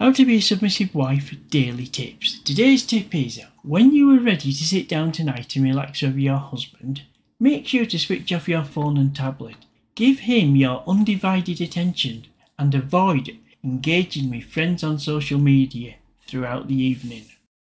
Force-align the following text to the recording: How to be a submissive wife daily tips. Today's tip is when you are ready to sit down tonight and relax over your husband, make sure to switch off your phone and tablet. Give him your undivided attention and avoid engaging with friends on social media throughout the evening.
How 0.00 0.12
to 0.12 0.24
be 0.24 0.36
a 0.36 0.40
submissive 0.40 0.94
wife 0.94 1.34
daily 1.50 1.86
tips. 1.86 2.38
Today's 2.38 2.86
tip 2.86 3.14
is 3.14 3.38
when 3.62 3.92
you 3.92 4.16
are 4.16 4.18
ready 4.18 4.50
to 4.50 4.64
sit 4.64 4.88
down 4.88 5.12
tonight 5.12 5.54
and 5.54 5.64
relax 5.66 6.02
over 6.02 6.18
your 6.18 6.38
husband, 6.38 7.02
make 7.38 7.66
sure 7.66 7.84
to 7.84 7.98
switch 7.98 8.32
off 8.32 8.48
your 8.48 8.64
phone 8.64 8.96
and 8.96 9.14
tablet. 9.14 9.56
Give 9.94 10.20
him 10.20 10.56
your 10.56 10.82
undivided 10.86 11.60
attention 11.60 12.24
and 12.58 12.74
avoid 12.74 13.36
engaging 13.62 14.30
with 14.30 14.44
friends 14.44 14.82
on 14.82 14.98
social 14.98 15.38
media 15.38 15.96
throughout 16.26 16.68
the 16.68 16.80
evening. 16.80 17.26